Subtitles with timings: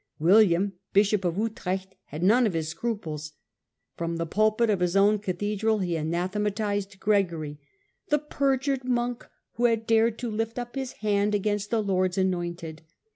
[0.17, 3.33] William, bishop of Utrecht, had none of his scruples;
[3.95, 7.59] from the pulpit of his own cathe dral he anathematised Gregory:
[8.07, 9.27] ^ The perjured monk
[9.57, 12.81] who had dared to lift up his hand against the Lord's anointed.'